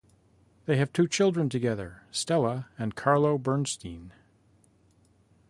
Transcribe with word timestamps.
They 0.65 0.77
have 0.77 0.91
two 0.91 1.07
children 1.07 1.47
together, 1.47 2.01
Stella 2.09 2.69
and 2.75 2.95
Carlo 2.95 3.37
Bernstein. 3.37 4.13